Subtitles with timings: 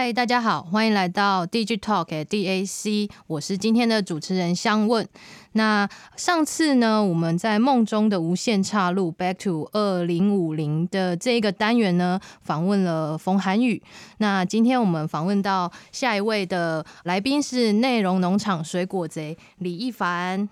[0.00, 5.08] 嗨，大家好，欢迎来到 Digitalk DAC，我是今天的主持人香问。
[5.54, 13.82] 那上次呢，我们在梦中的无限岔路 Back to 二零五零的这个单元呢，访问了冯涵宇。
[14.18, 20.48] 那今天我们访问到下一位的来宾是内容农场水果贼李一凡。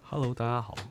[0.00, 0.74] Hello，大家好。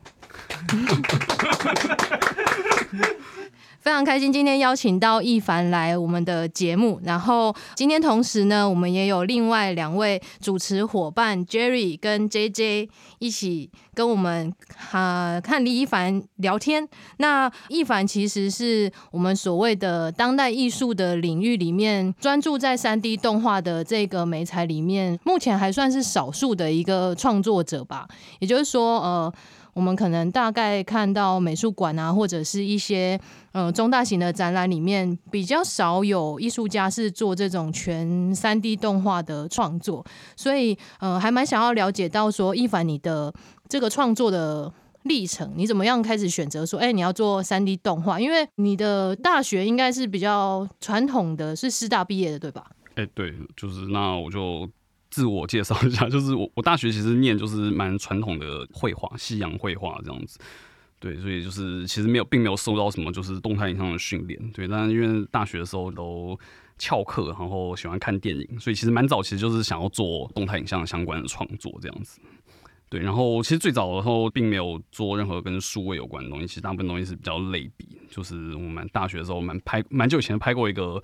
[3.82, 7.00] 非常开心，今天邀请到一凡来我们的节目。
[7.02, 14.54] 然后今天同时呢，我们也有另外两位主持伙伴 Jerry 跟 JJ 一起跟我们
[14.92, 16.88] 啊、呃、看李一凡聊天。
[17.16, 28.06] 那一凡其实是我们所谓的当代艺术的领域里面，专注在 3D 动画的这个媒材里面，目前还算是少数的一个创作者吧。
[28.38, 29.32] 也就是说，呃。
[29.74, 33.18] 我们可能大概看到美术馆啊，或者是一些
[33.52, 40.04] 呃中大型的展览里面，比较少有艺术家是做这种全三 D 动画的创作，
[40.36, 43.32] 所以呃还蛮想要了解到说，一凡你的
[43.68, 44.70] 这个创作的
[45.04, 48.20] 历程，你怎么样开始选择说，哎，你要做三 D 动画？
[48.20, 52.66] 因为你的大学应该是比较传统的，是师大毕业的，对吧？
[52.96, 54.68] 哎，对，就是那我就。
[55.12, 60.38] 自我介绍一下， 就是我我大学其实念就是蛮传统的绘画，西洋绘画这样子，
[60.98, 66.36] 对，所以就是其实没有并没有受到什么就是动态影像的训练，对，但因为大学的时候都
[66.78, 72.18] 翘课，然后喜欢看电影，所以其实蛮早其实就是想要做动态影像相关的创作这样子，
[72.88, 81.02] 对，然后其实最早的时候并没有做任何跟数位有关的东西，其实大部分东西是比较类比，就是我们大学的时候蛮拍蛮久以前拍过一个。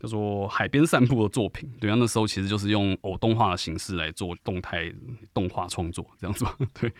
[0.00, 4.92] 叫做海边散步的作品，对啊，那时候其实就是用偶动画的形式来做动态
[5.32, 6.56] 动画创作，这样子吧。
[6.80, 6.92] 对，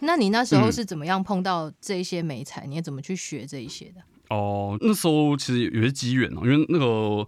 [0.00, 2.66] 那你那时候是怎么样碰到这一些美材？
[2.66, 4.02] 你也怎么去学这一些的？
[4.30, 7.26] 哦，那时候其实有些机缘哦，因为那个。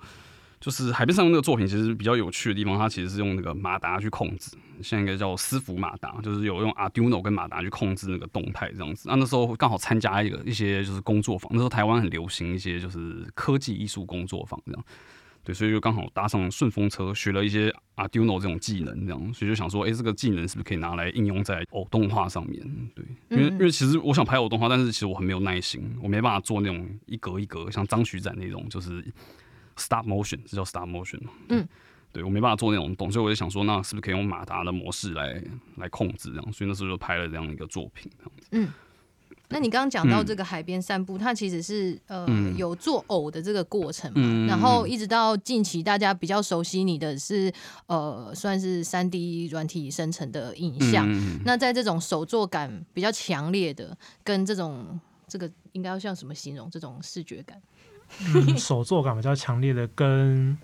[0.67, 4.51] 就是海边上那个作品，其实比较有趣的地方，它其实是用那个马达去控制，
[4.83, 9.09] 现在应该叫私服马达，就是有用 Arduino 跟马达去控制那个动态这样子。
[9.09, 14.85] 那那时候刚好参加一个一些就是工作坊，那时候台湾很流行一些就是科技艺术工作坊这样，
[15.45, 22.61] 对，所以就刚好搭上顺风车，学了一些 Arduino 这种技能这样，所以就想说，哎、欸，这个技能是不是可以拿来应用在偶动画上面？
[22.93, 29.05] 对，因为因为其实我想拍偶动画，但是其实我很没有耐心，我没办法做那种一格一格像张徐展那种，就是。
[29.77, 31.33] Stop motion 这叫 Stop motion 嘛？
[31.51, 31.69] 嗯，
[32.13, 35.43] 对，我没办法做那种动，所以我就想说，那是不是可以用马达的模式来
[35.77, 36.53] 来控制这样？
[36.53, 38.49] 所以那时候就拍了这样一个作品这样子。
[38.53, 38.73] 嗯，
[39.49, 44.17] 那你刚刚讲到这个海边散步，嗯、它其实是呃、嗯、有做偶的这个过程嘛？
[44.17, 47.53] 嗯、然后一直到近期，大家比较熟悉你的是
[47.87, 51.07] 呃，算是三 D 软体生成的影像。
[51.09, 54.99] 嗯、那在这种手作感比较强烈的，跟这种
[55.29, 57.61] 这个应该要像什么形容这种视觉感？
[58.35, 60.57] 嗯， 手作感比较强烈的，跟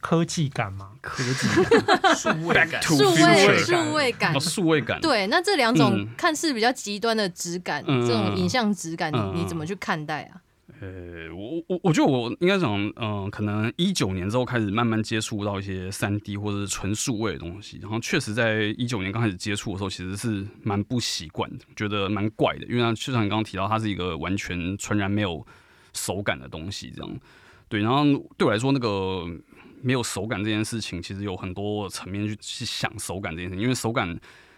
[0.00, 5.00] 科技感嘛，科技感、数位感、数位数位感、数位感。
[5.00, 10.40] 对，那这两种看似比较极端的质感，嗯、这种影像质感，嗯、你你怎么去看待啊？
[10.80, 25.46] 呃，我我我觉得我应该讲，嗯、呃，可能一九年之后开始慢慢接触到一些三 D 或者是纯数位的东西，然后确实在一九年刚开始接触的时候，其实是蛮不习惯的，觉得蛮怪的，因为就像你刚刚提到，它是一个完全纯然没有。
[25.92, 27.20] 手感的东西，这样
[27.68, 28.04] 对，然后
[28.36, 29.24] 对我来说，那个
[29.80, 33.62] 没有手感这件事情，其实有很多层面去去想手感这件事情。
[33.62, 34.08] 因为手感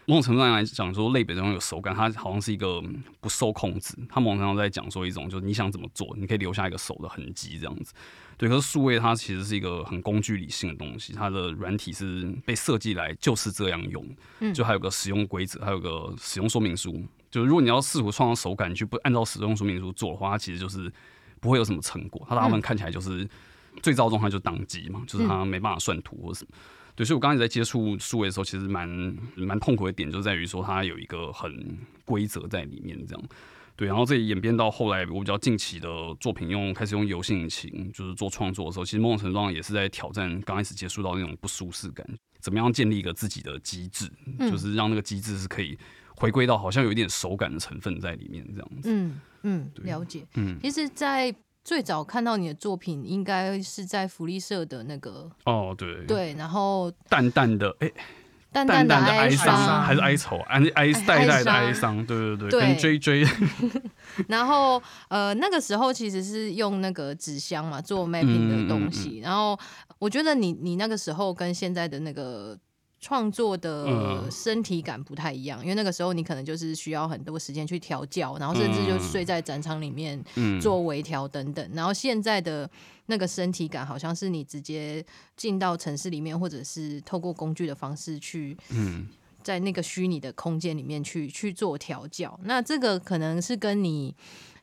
[0.07, 2.83] 某种程度上来讲，说类别中有手感，它好像是一个
[3.21, 3.95] 不受控制。
[4.09, 7.93] 它某种程度上在讲说一种，就是你想怎么做，你可以留下一个手的痕迹这样子。
[8.39, 14.05] 对，可是数位它其实是一个很工具理性的东西，它的软体是被设计来就是这样用，
[14.55, 17.01] 就还有个使用规则，还有个使用说明书。
[17.31, 20.91] 就如果你要试图创造手感，你去不按照使用说明书做的话，它其实就是。
[21.43, 23.29] 不会有什么成果，它大部分看起来就是
[23.83, 26.57] 最糟状态就是当机嘛，就是它没办法算图或什么。
[26.95, 28.89] 对，所以我刚才在接触数位的时候，其实蛮
[29.35, 33.25] 蛮痛苦的点就在于说它有一个很规则在里面这样。
[33.75, 35.89] 对，然后这演变到后来，我比较近期的
[36.21, 42.07] 作品用开始用游戏引擎就是做创作的时候，其实某种程度上也是在挑战刚开始接触到那种不舒适感，
[42.39, 44.09] 怎么样建立一个自己的机制，
[44.41, 45.77] 就是让那个机制是可以
[46.17, 48.89] 回归到好像有一点手感的成分在里面这样子。
[48.91, 49.21] 嗯。
[49.45, 50.25] 嗯，了解。
[50.37, 57.91] 嗯，其实，在最早看到你的作品，应该是在福利社的那个哦，对对，然后淡淡的哎，
[58.53, 63.27] 淡淡的哀伤还是哀愁，哀哀代代的哀伤，对对对，跟追追。
[64.29, 69.59] 然后呃，那个时候其实是用那个纸箱嘛做 mapping 的东西，然后
[69.99, 72.57] 我觉得你你那个时候跟现在的那个。
[73.03, 80.25] 创作的身体感不太一样，因为那个时候你可能就是需要很多时间去调教，然后甚至就睡在展场里面
[80.61, 81.69] 做微调等等。
[81.75, 82.71] 然后现在的
[83.07, 85.05] 那个身体感，好像是你直接
[85.37, 88.57] 进到城市里面，或者是透过工具的方式去，
[89.43, 92.39] 在那个虚拟的空间里面去去做调教。
[92.45, 94.15] 那这个可能是跟你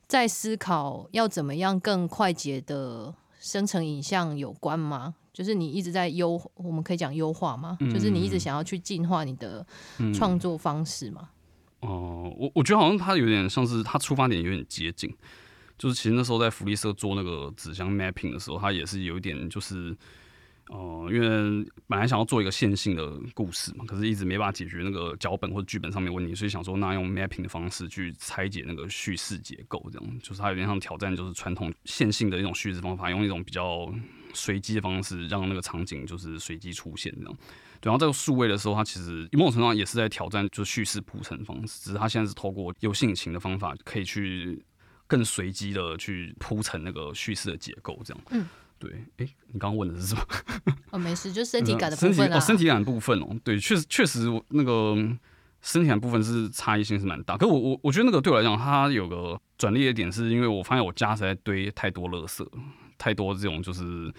[0.08, 5.16] 在思考要怎么样更快捷的生成影像有关吗？
[5.40, 7.78] 就是你一直在优，我们可以讲优化吗？
[7.80, 9.66] 嗯、就是你一直想要去进化你的
[10.14, 11.30] 创作方式吗？
[11.80, 15.10] 哦、我我觉得好像他有点像是他出发点有点接近，
[15.78, 19.96] 就是其实那时候在福利社做那个纸箱 mapping 的时候，他也是有一点就是。
[20.72, 33.92] 哦、呃，因为本来想要做一个线性的故事嘛，可是一直没办法解决那个脚本或者剧本上面问题，所以想说那用 mapping 的方式去拆解那个叙事结构，这样就是它有点像挑战，就是传统线性的一种叙事方法，用一种比较
[34.34, 37.38] 随机的方式让那个场景就是随机出现这样。
[37.82, 44.64] 对，然后在数位的时候，它其实某种程度上也是在挑战，就是叙事铺陈方式，只是它现在是透过游戏引擎的方法，可以去
[45.08, 48.24] 更随机的去铺陈那个叙事的结构这样。
[48.32, 48.48] 嗯。
[48.82, 50.22] 对，哎，你刚刚问的是什么？
[50.92, 54.96] 哦，没事，就身体感的部分、啊、哦，身体感的部分哦，对，确实确实那个
[55.62, 57.36] 身体感部分是差异性是蛮大。
[57.36, 62.48] 可我我我觉得那个对我来讲，它有个转捩的点，是因为我发现我家实在堆太多垃圾，
[63.00, 64.14] 太多这种就是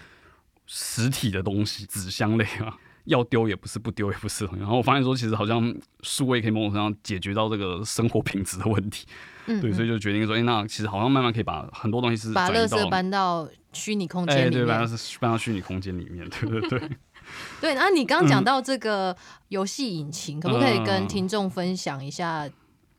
[0.67, 4.45] 实体的东西，纸箱类啊，要丢也不是，不丢也不是。
[4.59, 5.73] 然后我发现说，其实好像
[6.03, 9.07] 数位可以某种程度上解决到这个生活品质的问题。
[9.47, 16.91] 嗯，对，所以就决定说，哎，那其实好像慢慢可以把很多东西是把垃圾搬到虚拟空间里面，欸、对，搬到搬到虚拟空间里面，对对对。
[17.61, 19.17] 对，那你刚刚讲到这个
[19.49, 22.49] 游戏引擎，嗯、可不可以跟听众分享一下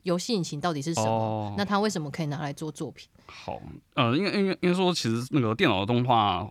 [0.04, 1.08] 游戏引擎到底是什么？
[1.08, 3.08] 哦、那它为什么可以拿来做作品？
[3.32, 3.60] 好，
[3.94, 6.46] 呃，应该应该应该说，其实那个电脑的动画，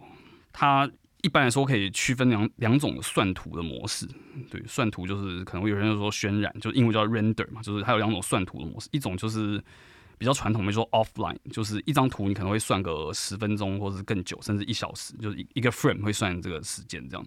[0.52, 0.90] 它
[1.22, 4.08] 一般来说可以区分两两种算图的模式。
[4.50, 9.64] 对，算图就是可能会有人就说渲染，就英文叫 render 嘛，就是它有两种算图的模式，一种就是。
[10.18, 17.26] 比较传统，比如说 offline，就是一张图你可能会算个十分钟，或者是更久，甚至一小时，就是一一个 frame 会算这个时间这样。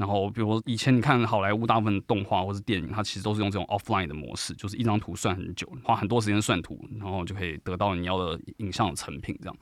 [0.00, 9.54] 然后，比如说以前你看好莱坞大部分动画或是电影，它其实都是用这种 offline 的模式，就是一张图算很久，花很多时间算图，然后就可以得到你要的影像的成品这样。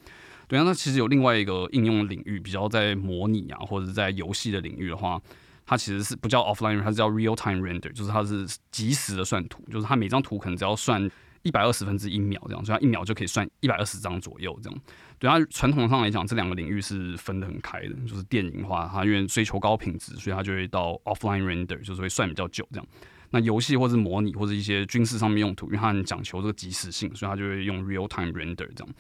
[0.46, 5.20] 对啊，那其实有另外一个应用领域，比较在模拟啊，或者在游戏的领域的话，
[5.67, 11.11] 它其实是不叫 offline，它是叫 real time render，就是它是即时的算图，就是它每张图可能只要算。
[11.43, 14.81] 一百二十分之一秒这样，所以它一秒就可以算一百二十张左右这样。
[15.19, 17.94] 对它传统上来讲，这两个领域是分得很开的。
[18.06, 22.87] 就是电影的话，它因为追求高品质，所以它就会到 offline render，就是会算比较久这样。
[23.31, 28.94] 那游戏或是模拟或者一些军事上面用途，因为它很讲求这个即时性，所以它就会用 real time render 这样。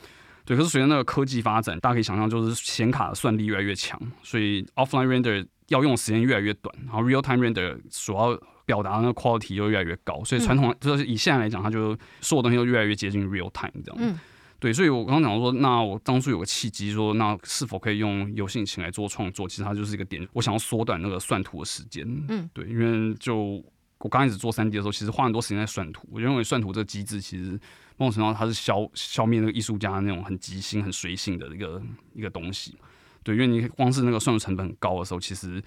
[0.44, 13.96] 对，可是随着那个科技发展，大家可以想象，就是显卡的算力越来越强，所以 offline render 要用的时间越来越短，然后 real time render 所要表达的那个 quality 就越来越高，所以传统就是以现在来讲，它就所有东西都越来越接近 real time 这样。
[13.98, 14.20] 嗯，
[14.60, 19.48] 对，所以我刚刚讲说，那我当初有个契机说，那是否可以用游戏引擎来做创作？
[19.48, 22.04] 其实它就是一个点，我想要缩短那个算图的时间。
[22.28, 23.64] 嗯，对，因为就
[24.00, 26.06] 我刚开始做三 D 的时候，其实花很多时间在算图。
[26.12, 27.58] 我认为算图这个机制，其实
[27.96, 31.82] 某种程度上它是消消灭那个艺术家那种很即兴、很随性的一个
[32.12, 32.76] 一个东西。
[33.22, 35.62] 对，因为你光是那个算图成本很高的时候，其实。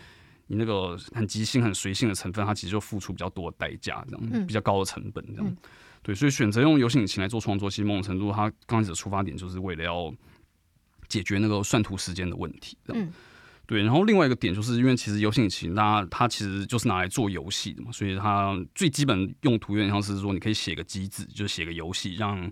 [0.52, 5.56] 你那个很即兴、很随性的成分，它其实就付出比较多的代价，这样比较高的成本，这样、嗯、
[6.04, 10.14] 对，所以选择用游戏引擎来做创作，其实某种程度，它刚开始的出发点就是为了要
[11.08, 13.14] 解决那个算图时间的问题，这样、嗯、
[13.66, 13.82] 对。
[13.82, 22.52] 然后另外一个点，就是因为其实游戏引擎它它其实就是拿来做游戏的嘛，所以它最基本用途有点像是说，你可以写个机制，就写个游戏，让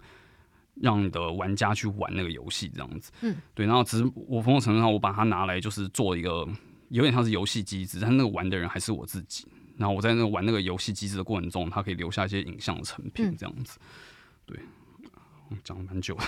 [0.76, 3.66] 让你的玩家去玩那个游戏这样子，嗯，对。
[3.66, 6.48] 然后只是我某种程度上，我把它拿来就是做一个。
[6.90, 9.46] 有点像是游戏机制，但那个玩的人还是我自己。
[9.78, 13.80] 然后我在那个玩那个游戏机制的过程中，它可以留下一些影像的成品，这样子。
[13.80, 13.88] 嗯、
[14.46, 14.60] 对，
[15.64, 16.24] 讲了蛮久了。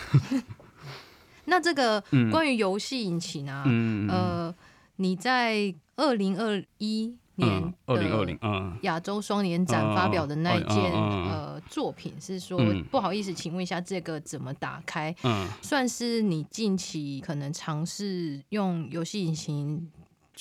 [1.44, 2.02] 那这个
[2.32, 4.56] 关于游戏引擎啊，嗯、呃，
[4.96, 15.14] 你在二零二一年二零二零嗯亚洲双年展发表的那一件呃作品，是说、嗯、不好意思，请问一下这个怎么打开？
[15.24, 19.92] 嗯，算是你近期可能尝试用游戏引擎。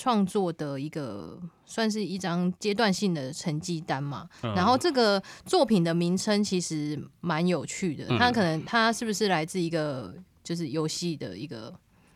[0.01, 10.11] 创作的一个算是一张阶段性的成绩单嘛，嗯、然后这个作品的名称其实蛮有趣的，嗯、它可能它是不是来自一个
[10.43, 11.71] 就是游戏的一个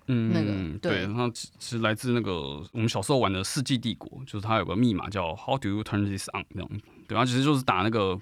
[0.08, 6.70] 嗯那个对，它是来自那个我们小时候玩的《世纪帝国》，就是它有个密码叫 How do you turn this on 这样，
[7.08, 8.20] 对，它其实就是打那个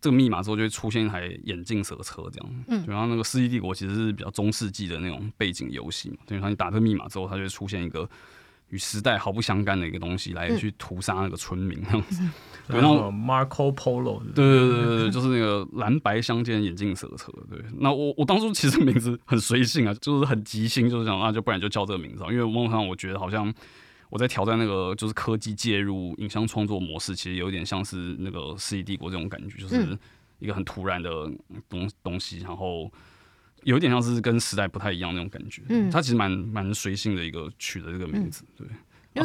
[0.00, 8.08] 这个密码之后就会出现一台眼镜蛇车这样，嗯，然后那个《世纪帝国》其实是比较中世纪的那种背景游戏嘛，等于说你打这个密码之后，它就会出现一个。
[8.74, 12.22] 与时代毫不相干的一个东西来去屠杀那个村民这样子。
[12.22, 12.32] 嗯
[12.66, 17.30] 对，然后 Marco Polo，对对对对对，就是那个蓝白相间眼镜蛇车。
[17.50, 23.52] 对，那我我当初其实名字很随性啊，就是很即兴，就是想啊，就不然就叫这个名字，因为某种上我觉得好像
[24.08, 29.98] 我在挑战那个就是科技介入影像创作模式，其实有点像是那个《世纪帝国》这种感觉，就是
[30.38, 31.30] 一个很突然的
[31.68, 32.90] 东东西，然后
[33.64, 35.62] 有一点像是跟时代不太一样那种感觉。
[35.68, 38.66] 嗯，它其实蛮蛮随性的一个取的这个名字，对。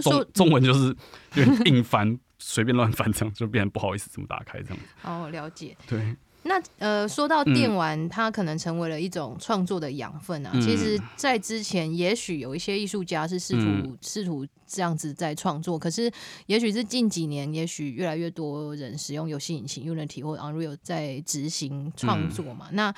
[0.02, 0.96] 中中文就是
[1.36, 2.20] 有点硬翻。
[2.42, 4.78] 随便乱翻，这样就变成不好意思怎么打开这样。
[5.04, 5.76] 哦，了解。
[5.86, 10.52] 对，那呃，说到电玩，嗯、它可能成为了一种创作的养分啊。
[10.54, 16.10] 嗯、其实，在之前，也许有一些艺术家是试图试、嗯、图这样子在创作，可是，
[16.46, 22.68] 也许是近几年，也许越来越多人使用游戏引擎 Unity 或 Unreal 在执行创作嘛。
[22.70, 22.96] 嗯那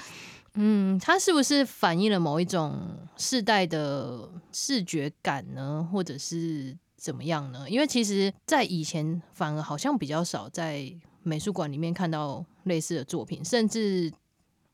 [0.56, 2.78] 嗯，它是不是反映了某一种
[3.18, 5.88] 世代的视觉感呢？
[5.92, 6.78] 或者是？
[7.02, 7.68] 怎么样呢？
[7.68, 10.88] 因为其实，在以前反而好像比较少在
[11.24, 14.14] 美术馆里面看到类似的作品，甚至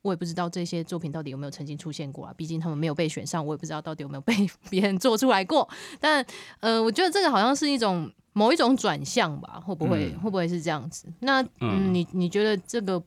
[0.02, 2.34] 我也不知道这些作品到底有没有曾经出现过啊。
[2.36, 4.34] 毕竟他们没有被选上，我也不知道到底有没有被
[4.70, 5.70] 别人做出来过。
[6.02, 6.26] 但
[6.60, 9.64] 呃，我觉得这个好像是一种某一种转向吧？
[9.66, 11.08] 会不会、嗯、会不会是这样子？
[11.22, 13.02] 那嗯，你你觉得这个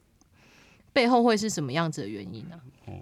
[0.93, 2.95] 背后会是什么样子的原因呢、哦。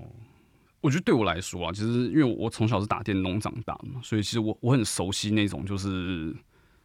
[0.80, 6.33] 我觉得对我来说啊，其实因为我从小是打电动长大的嘛，所以其实我我很熟悉那种就是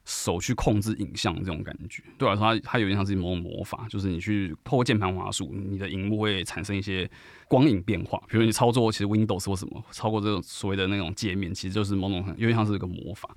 [0.03, 2.01] 手去控制影像这种感觉。
[2.17, 7.09] 对我来说，它它有点像是某种魔法，就是你去透过键盘滑鼠，你的荧幕会产生一些
[7.47, 8.21] 光影变化。
[8.27, 13.29] 比如你操作其实 Windows 或什么，操作这种所谓的那种界面，其实就是某种有点像是一个魔法。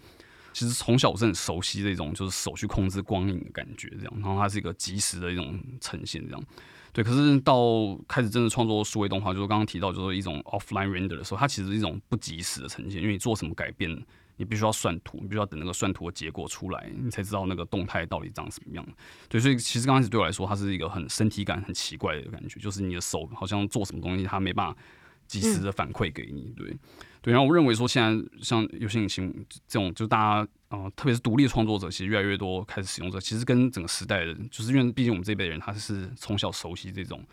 [0.57, 6.43] 其实从小我是很熟悉这种就是手去控制光影的感觉，这样，然后它是一个即时的一种呈现，这样。
[6.95, 14.03] 对，可是到开始真的创作数位动画，就是刚刚提到，就是一种 offline render 的时候，它其实是一种不即时的呈现，因为你做什么改变，
[14.39, 18.87] 你必须要算图，你必须要等那个算图的结果出来，你才知道那个动态到底长什么样。
[19.29, 24.79] 对，所以其实刚开始对我来说，它是一个很身体感很奇怪的感觉，就是你的手好像做什么东西，它没办法
[25.27, 26.53] 即时的反馈给你。
[26.57, 26.77] 对，
[27.23, 30.49] 对，然后我认为说，现在像游戏引擎这种，就大家。
[30.69, 33.21] 啊、呃，特别是独立创作者，其实越来越多开始使用这个。
[33.21, 37.25] 其实跟整个时代的，就是因为毕竟我们这辈人，他是从小熟悉这种，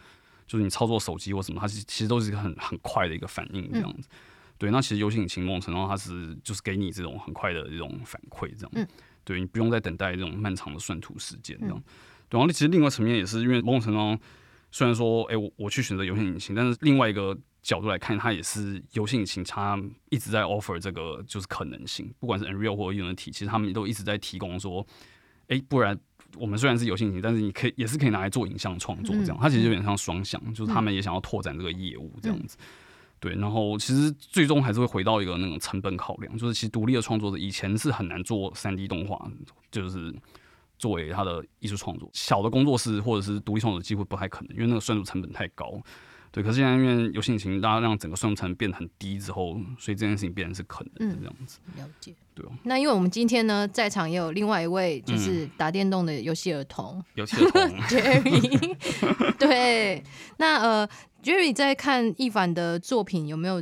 [0.45, 4.07] 就是你操作手机或什么，它其实其实都是一个很很快的一个反应这样子。
[4.07, 4.17] 嗯、
[4.59, 8.71] 对，那其实游戏引擎某种程度，它是就是给你这种很快的这种反馈这样。
[8.75, 8.87] 嗯、
[9.23, 11.75] 对，你不用再等待这种漫长的算图时间这样。
[11.75, 11.83] 嗯、
[12.29, 14.23] 对，然后其实另外层面也是因为某种程度，
[14.69, 17.35] 虽然说，哎、欸，我我去选择游戏引擎，但是另外一个。
[17.63, 24.85] 角度来看，它也是游戏引擎，它一直在 offer 这个就是可能性，不管是 Unreal 或者 Unity，其实他们都一直在提供说，
[25.47, 25.97] 哎、欸，不然
[26.35, 32.57] 我们虽然是游戏引擎，但是你可以也是可以拿来做影像创作，这样，它其实有点像双向，就是他们也想要拓展这个业务这样子。
[33.19, 39.31] 对，然后其实最终还是会回到一个那种成本考量，就是其实独立的创作者以前是很难做三 D 动画，
[39.71, 40.13] 就是
[40.77, 45.81] 作为他的艺术创作，小的工作室或者是独立创作者几乎不太可能，因为那个算术成本太高。
[46.33, 51.59] 对，可是现在因为游戏引擎，大家让整个算成变得很低之后，所以这件事情变成是可能的这样子。
[51.67, 52.51] 嗯、了解，对哦。
[52.63, 59.37] 那因为我们今天呢，在场也有另外一位，就是打电动的游戏儿童，游戏儿童 Jerry。
[59.37, 60.03] 对，
[60.37, 60.89] 那呃
[61.21, 63.61] ，Jerry 在看易凡的作品，有没有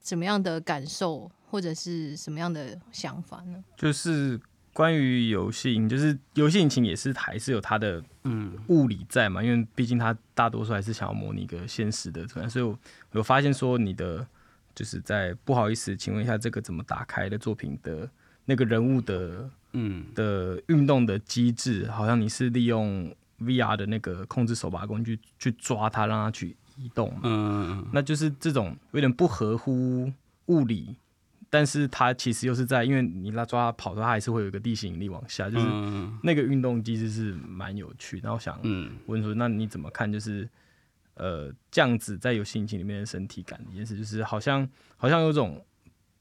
[0.00, 3.64] 什么样的感受，或者是什么样的想法呢？
[3.76, 4.40] 就是。
[4.72, 12.78] 关于游戏引，就是游戏引擎也是还是有它的嗯物理在嘛，嗯、因为毕竟它大多数还是想要模拟一个现实的，所以我
[13.12, 14.26] 有发现说你的
[14.74, 18.08] 就是在不好意思，请问一下这个怎么打开的作品的
[18.46, 30.10] 那个人物的嗯的运动的机制，好像你是利用 VR 的那个控制手把工具去抓它，让它去移动，嗯，那就是这种有点不合乎
[30.46, 30.96] 物理。
[31.52, 35.66] 但是它其实又是在，因为你拉抓它跑的话，它还是会有一个地心引力往下，就是
[36.22, 38.18] 那个运动机制是蛮有趣。
[38.20, 38.58] 然后想
[39.04, 40.10] 问说，那你怎么看？
[40.10, 40.48] 就是
[41.12, 44.66] 呃，这样子在游戏引擎里面的身体感一件事，就是好像
[44.96, 45.62] 好像有种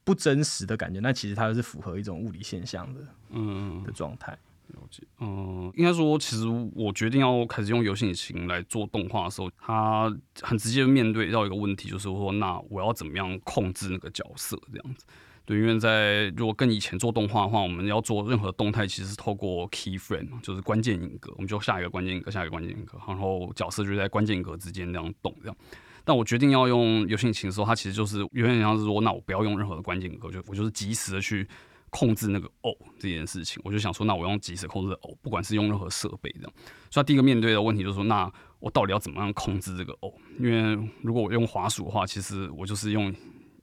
[0.04, 1.00] 不真实的感觉。
[1.00, 4.38] 那其实它又是符合一种物理现象的，嗯的状态。
[4.74, 5.04] 了解。
[5.20, 15.06] 嗯，应该说，其实我决定要开始用游戏引擎来做动画的时候，它很直接面对到一个问题，就是说，那我要怎么样控制那个角色这样子？
[15.44, 25.58] 对，因为在如果跟以前做动画的话，我们要做任何动态，其实是透过 key frame，就是关键影格，我们就下一个关键影格，下一个关键影格，然后角色就在关键影格之间那样动这样。
[26.04, 31.48] 但我决定要用游戏引擎的时候，它其实就是有点像是说，那我不要用任何的关键影格，就我就是即时的去。
[31.92, 36.54] 控制那个偶这件事情，我就想说，那我用即时控制偶，不管是用任何设备这样。
[36.90, 40.14] 所以第一个面对的问题就是说，那我到底要怎么样控制这个偶？
[40.40, 43.14] 因为如果我用滑鼠的话，其实我就是用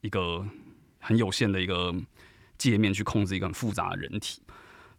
[0.02, 0.46] 一个
[0.98, 1.94] 很有限的一个
[2.58, 4.40] 界面去控制一个很复杂的人体。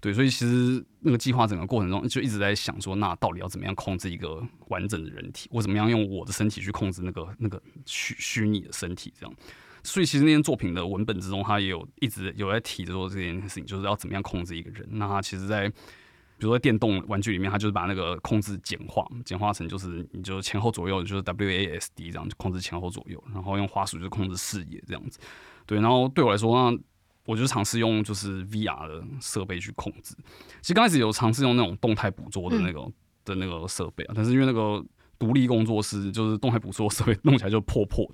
[0.02, 5.48] 对，所以其实那个计划整个过程中就一直在想说，那到底要怎么样控制一个完整的人体？
[5.52, 9.14] 我怎么样用我的身体去控制那个那个虚虚拟的身体？
[9.20, 9.36] 这样。
[9.84, 14.88] 所以其实那件作品的文本之中，他也有一直有在提着说这件事情，就是要怎么样控制一个人。
[14.92, 25.20] 那他其实，在比如说电动玩具里面，他就是把那个控制简化，简化成就是你就前后左右就是 WASD 这样就控制前后左右，然后用滑鼠就是控制视野这样子。
[25.66, 26.80] 对，然后对我来说，那
[27.26, 30.16] 我就尝试用就是 VR 的设备去控制。
[30.62, 32.90] 其实刚开始有尝试用那种动态捕捉的那个、
[33.26, 34.84] 的那个设备啊，但是因为那个
[35.20, 38.10] 独立工作室就是动态捕捉设备弄起来就破破。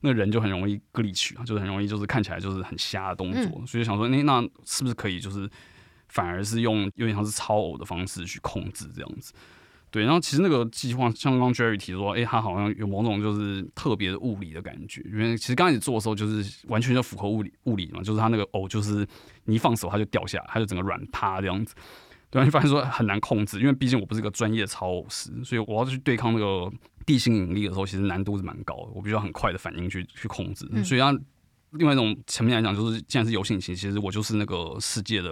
[0.00, 5.48] 那人就很容易 glitch 啊，就是很容易就是看起来就是很瞎的动作，嗯、所以想说，那那是不是可以就是
[6.08, 9.32] 反而是用有点像是超偶的方式去控制这样子？
[9.90, 19.06] 对，然后其实那个计划像刚刚 Jerry 提说，哎、欸，他好像有某种就是特别的物理的感觉，因为其实刚开始做的时候就是完全就符合物理物理嘛，就是他那个偶就是
[19.44, 21.74] 你一放手它就掉下来，它就整个软趴这样子。
[22.28, 26.70] 对，你发现说很难控制，因为毕竟我不是一个专业的超偶师，所以我要去对抗那个
[27.06, 30.68] 地心引力的时候，其实难度是蛮高的，我必须要很快的反应去去控制。
[30.72, 31.16] 嗯、所以，它
[31.70, 35.30] 另外一种层面来讲，就是既然是游戏引擎，其实我就是那个世界的，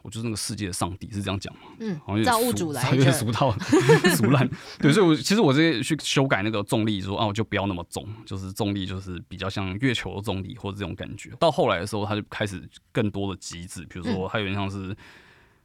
[0.00, 1.60] 我就是那个世界的上帝，是这样讲吗？
[1.80, 3.54] 嗯，造物主来，有点俗套，
[4.16, 4.48] 俗烂。
[4.80, 11.30] 对，所以我其实我这些去修改那个重力，说啊，我就不要那么重，就是重力就是比较像月球的重力或者这种感觉。
[11.38, 14.96] 到后来的时候，它就开始更多的机制，比如说它有点像是。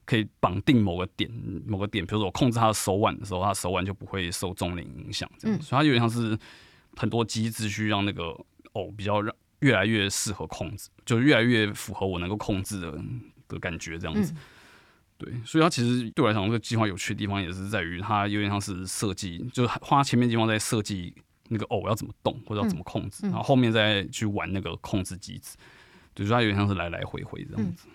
[0.07, 1.29] 可以绑定某个点，
[1.67, 6.35] 某个点，比如说我控制他的手腕的时候，他的手腕就不会受重力影响，这样，嗯、所以它有点像是
[6.95, 8.33] 很多机制去让那个
[8.71, 12.97] 偶比较让越来越适合控制，就越来越符合我能够控制的
[13.49, 14.31] 的感觉，这样子。
[14.31, 14.37] 嗯、
[15.17, 21.13] 对，所以它其实对我来讲，这个计划有趣的地方也是在于它有点像是设计，就是花前面地方在设计
[21.49, 25.57] 那个偶要怎么动或者要怎么控制，嗯嗯、然后后面再去玩那个控制机制，
[26.13, 27.87] 对，所以它有点像是来来回回这样子。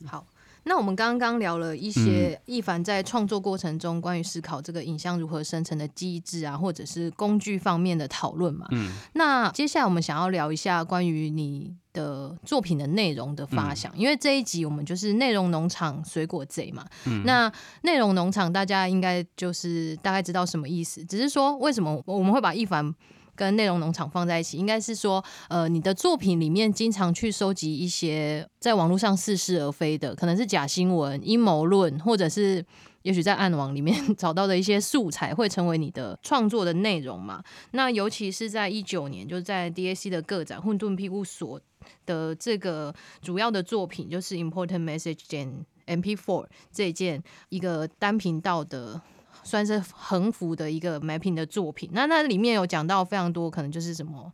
[0.00, 0.26] 嗯、好。
[0.64, 8.66] 那我们刚刚聊了一些易凡在创作过程中关于思考这个影像如何生成的机制啊，或者是工具方面的讨论嘛。
[8.70, 8.92] 嗯。
[9.14, 16.86] 那接下来我们想要聊一下关于你的作品的内容的发想，嗯、因为这一集我们就是内容农场水果贼嘛。
[17.06, 17.24] 嗯。
[17.24, 22.94] 那内容农场大家应该就是大概知道什么意思，只是说为什么我们会把易凡
[23.34, 32.64] 跟内容农场放在一起，应该是说，呃，你的作品里面经常去收集一些在网络上似是而非的，可能是假新闻、阴谋论，或者是
[33.02, 37.42] 也许在暗网里面 找到的一些素材，会成为你的创作的内容嘛？
[37.70, 41.58] 那尤其是在一九年，就在 DAC 的个展《混沌庇护所》
[42.04, 49.00] 的这个主要的作品，就是 Important Message and MP4 这件一个单频道的。
[49.44, 54.32] 算是横幅的一个 mapping 的作品，那那里面有讲到非常多，可能就是什么，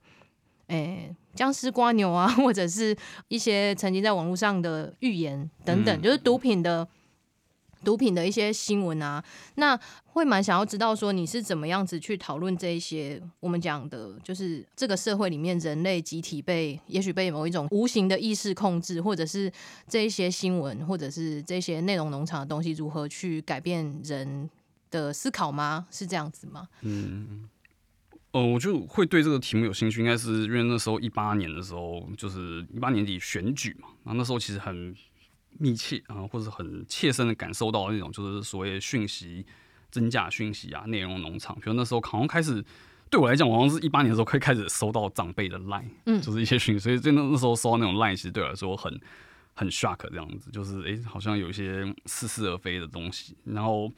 [0.67, 2.97] 诶、欸，僵尸瓜牛啊， 或者是
[3.29, 6.87] 一些曾经在网络上的预言等等，嗯、就是毒品的
[7.85, 9.25] 毒品的一些新闻啊。
[9.55, 19.51] 那会蛮想要知道说你是怎么样子去讨论这一些我们讲的，就是这个社会里面人类集体被也许被某一种无形的意识控制，或者是
[19.89, 24.51] 这一些新闻，或者是这些内容农场的东西如何去改变人
[24.91, 25.87] 的思考吗？
[25.91, 26.69] 是这样子吗？
[26.83, 27.49] 嗯，
[28.33, 34.95] 呃，我就会对这个题目有兴趣，应该是因为那时候一八年的时候，就是一八年底选举嘛，然后那时候其实很
[35.59, 39.45] 密切啊、呃，或者很切身的感受到那种就是所谓讯息
[39.91, 41.55] 真假讯息啊，内容农场。
[41.57, 42.63] 比如那时候好像开始
[43.11, 49.01] 对我来讲，我好像是一八年的时候可以开始收到长辈的 line，嗯，就是一些讯息，所以在那那时候收到那种 line，其实对我来说很
[49.55, 53.91] 很 shock 这样子，就是哎、欸，好像有一些似是而非的东西，然后。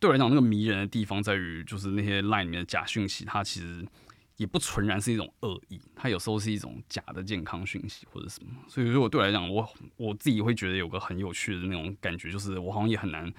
[0.00, 3.86] 对我来讲，那个迷人的地方在于，就是那些 line 里面的假讯息，它其实
[4.38, 8.50] 也不纯然是一种恶意，它有时候是一种假的健康讯息或者什么。
[8.66, 13.30] 所以如果对我来讲，我我自己会觉得有个很有趣的那种感觉，就是我好像也很难。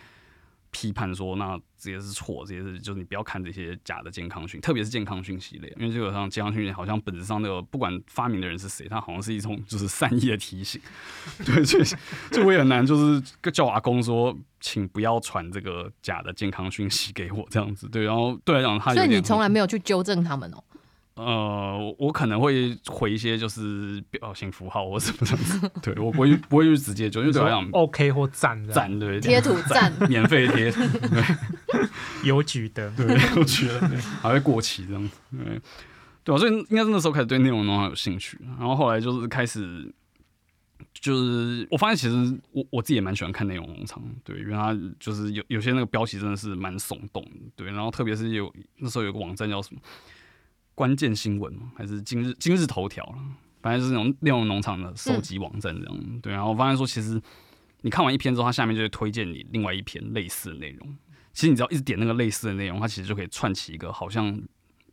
[0.71, 10.81] 批判说，那这些是错，这些是就是你不要看这些假的健康讯，特别是健康讯息类，因为基本上健康讯息好像本质上那个不管发明的人是谁，他好像是一种就是善意的提醒，
[11.45, 11.83] 对，所以
[12.31, 20.63] 就我也很难就是叫我阿公说，请不要传这个假的健康讯息给我这样子，对，然后对来讲他，所以你从来没有去纠正他们哦。
[21.15, 31.23] 呃，我可能会回一些就是表情符号或什么这样子，对我不会不会去直接就因为对我来讲 OK 或赞赞对贴图赞免费贴图对
[32.23, 32.89] 邮局的。
[32.95, 33.79] 对邮局的
[34.21, 35.61] 还会过期这样子对。
[36.23, 39.91] 对，所以应该是那时候开始对内容农场有兴趣，然后后来就是开始
[40.93, 49.81] 就是我发现其实我我自己也蛮喜欢看内容农场，对，因为它就是有有些那个标题真的是蛮耸动的，对，然后特别是有那时候有个网站叫什么。
[50.75, 51.71] 关键新闻吗？
[51.75, 53.05] 还是今日今日头条？
[53.61, 55.97] 反正就是那种内容农场的收集网站这样。
[55.99, 57.21] 嗯、对，然后我发现说，其实
[57.81, 60.97] 你看完一篇之后，它下面就会推荐你另外一篇类似的内容。
[61.33, 64.41] 其实你只要一直点那个类似的内容，它其实就可以串起一个好像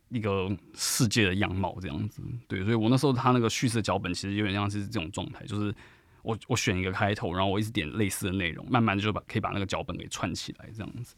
[0.09, 2.21] 一个世界的样貌这样子。
[2.47, 5.73] 对，所以我那时候他那个叙事脚本其实有点像是这种状态，就是
[6.21, 11.15] 我我选一个开头，然后我一直点类似的内容，慢慢就把可以把那个脚本给串起来这样子。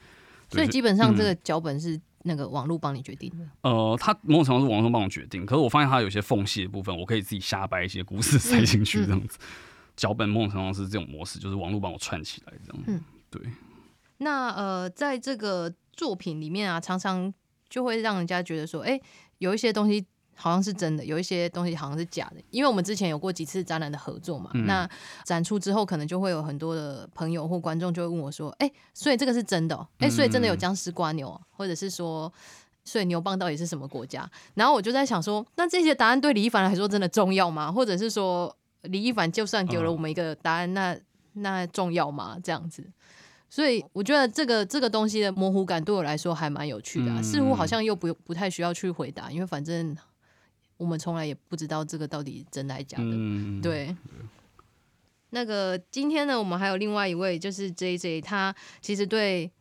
[0.50, 3.44] 所以基本上这个脚本是那个网络帮你决定的。
[3.62, 9.38] 嗯、呃，他某种程度是网络帮我决定，可是我发现他有些缝隙的部分，我可以自己瞎掰一些故事塞进去这样子。
[9.96, 12.84] 脚、嗯嗯、本某种程度是这种模式，就是网络帮我串起来这样。
[12.88, 13.42] 嗯，对。
[14.18, 17.34] 那呃，在这个作品里面啊，常常
[17.70, 19.02] 就会让人家觉得说，哎、欸，
[19.40, 22.42] 有一些东西好像是真的，有一些东西好像是假的。
[22.50, 24.90] 因为我们之前有过几次展览的合作嘛，嗯、那
[25.24, 29.88] 展出之后，可能就会有很多的朋友或观众就会问我说，哎、欸，所以这个是真的、喔？
[30.00, 32.32] 哎、欸，所以真的有僵尸瓜牛、喔，或者是说，
[32.84, 34.30] 所以牛蒡到底是什么国家？
[34.56, 37.72] 然后我就在想说，那这些答案对李一凡来说真的重要吗？
[37.72, 40.98] 或者是说，李一凡就算给了我们一个答案，嗯、那
[41.34, 42.38] 那重要吗？
[42.44, 42.84] 这样子？
[43.50, 49.94] 所以我觉得这个这个东西的模糊感对我来说还蛮有趣的、啊，嗯、似乎好像又不不太需要去回答，因为反正
[50.82, 53.04] 我们从来也不知道这个到底真的还是假的。
[53.06, 54.28] 嗯、对，嗯、
[55.30, 59.52] 那个今天呢，我们还有另外一位就是 JJ，他其实对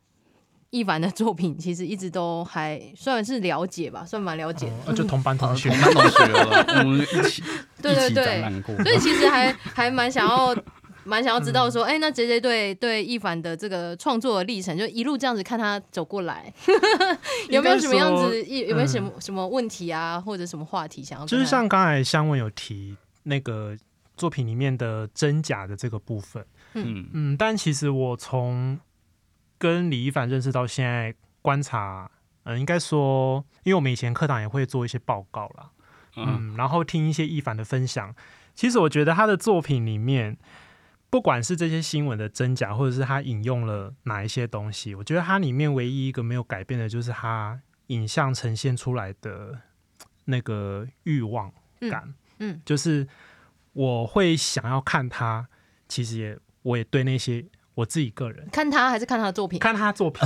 [0.71, 4.91] 一凡的作品其实一直都还算是了解吧，算蛮了解的。
[4.91, 7.43] 哦、就同班同学，同班同学了，我们一起
[7.83, 10.55] 对对对，所以其实还还蛮想要。
[11.03, 11.95] 蛮想要知道说，哎、嗯。
[11.95, 16.53] 欸，那 JJ 对对一凡的这个创作的历程，就一路这样子看他走过来，
[17.49, 21.25] 有没有什么样子，有有没有什么什么问题啊，嗯、或者什么话题想要？
[21.25, 23.75] 就是像刚才香文有提那个
[24.15, 27.09] 作品里面的真假的这个部分，嗯。
[27.13, 28.79] 嗯，但其实我从
[29.57, 32.09] 跟李一凡认识到现在观察，
[32.43, 35.69] 嗯，应该说，因为我们以前课堂也会做一些报告啦，
[36.17, 38.15] 嗯，嗯，然后听一些一凡的分享，
[38.53, 40.37] 其实我觉得他的作品里面。
[41.11, 49.59] 不管是这些新闻的真假，或者是他引用了哪一些东西，我觉得它里面唯一一个没有改变的，就是它影像呈现出来的
[50.23, 51.51] 那个欲望
[51.91, 52.15] 感。
[52.39, 53.05] 嗯，嗯，就是
[53.73, 55.45] 我会想要看他，
[55.89, 57.45] 其实也我也对那些
[57.75, 60.25] 我自己个人看他还是看他的作品，看他的作品，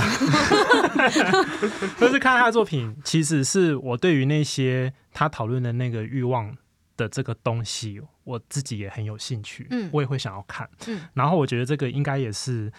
[2.00, 6.56] 就是看他的作品，其实是我对于那些他讨论的那个欲望
[6.96, 8.00] 的这个东西。
[8.26, 12.70] 我自己也很有兴趣，嗯，我也会想要看，嗯，然后我觉得这个应该也是，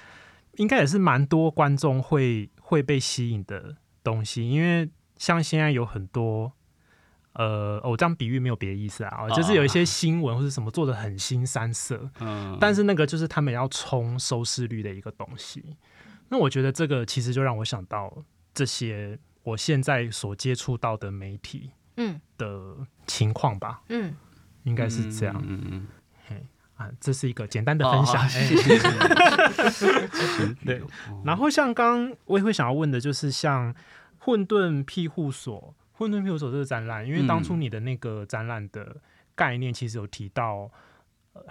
[0.56, 6.52] 应该也是蛮多观众会会被吸引的东西，因为像现在有很多，
[7.32, 15.76] 呃，我这样比喻没有别的意思啊，就是有一些新闻或者什么做的很新三色，嗯，但是那个就是他们要冲收视率的一个东西，
[16.28, 22.20] 那我觉得这个其实就让我想到这些我现在所接触到的媒体，嗯。
[22.36, 24.14] 的情况吧，嗯。
[24.66, 25.86] 嗯应该是这样，嗯嗯
[26.76, 28.22] 啊，这是一个简单的分享，
[30.62, 30.82] 对。
[31.24, 33.74] 然后像刚我也会想要问的，就是像
[34.18, 38.94] 混沌庇护所、混沌庇护所这个展览，因为当初你的那个展览的
[39.34, 40.70] 概念其实有提到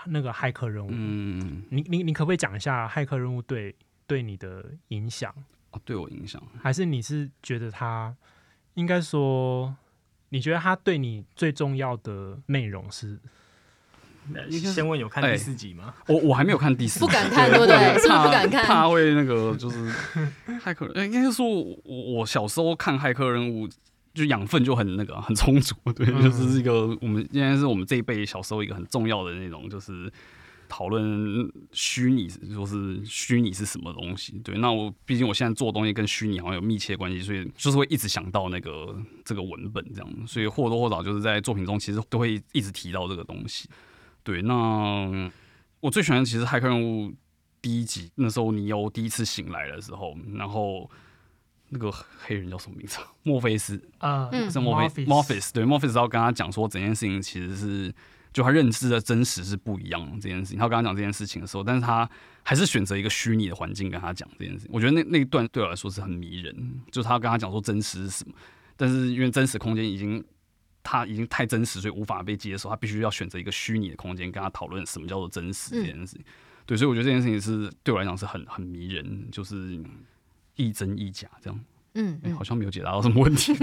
[0.06, 3.76] 那个骇客任务，嗯，你你你可不可以讲一下骇客任务对
[4.06, 5.34] 对你的影响？
[5.72, 8.16] 哦，对我影响，还是你是觉得他
[8.76, 9.76] 应该说？
[10.36, 13.18] 你觉得他对你最重要的内容是？
[14.74, 15.94] 先问有看第四集吗？
[16.08, 17.78] 欸、我我还没有看第四集，不敢看，对不对？
[18.02, 18.66] 是不敢看？
[18.66, 19.90] 怕会那个就是
[20.62, 23.66] 骇客，应该是说我我小时候看骇客人物，
[24.14, 30.12] 就养分就很那个很充足，对，嗯、就是一个我们应该是我们这一辈小时候一个很重要的那种，就是。
[30.68, 34.40] 讨论虚拟，说是虚拟是什么东西？
[34.44, 43.70] 对，那我毕竟我现在做的东西跟虚拟好像有密切关系，所以就是会一直想到那个这个文本这样，所以或多或少就是在作品中其实都会一直提到这个东西。
[44.24, 45.32] 对，那
[45.80, 47.10] 我最喜欢的其实《骇客任务》
[47.62, 50.90] 第一集，那时候尼欧第一次醒来的时候，然后
[51.70, 53.00] 那个黑人叫什么名字？
[53.24, 57.94] 墨菲斯啊，是墨菲墨菲斯，对，墨菲斯要跟他讲说整件事情其实是。
[58.36, 62.08] 就他认知的真实是不一样的这件事情，他跟他讲这件事情的时候，但是他
[62.44, 64.70] 还是选择一个虚拟的环境跟他讲这件事情。
[64.74, 66.54] 我觉得那那一段对我来说是很迷人，
[66.92, 68.36] 就是他跟他讲说真实是什么，
[68.76, 70.22] 但是因为真实空间已经
[70.84, 76.20] 他已经太真实，所以无法被接受，他必须要选择一个虚拟的空间跟他讨论什么叫做真实这件事情。
[76.20, 76.26] 嗯、
[76.66, 79.82] 对，所以我觉得这件事情是对我来讲是很很迷人，就是
[80.58, 81.58] 亦真亦假这样。
[81.94, 83.54] 嗯，嗯、欸，好像没有解答到什么问题。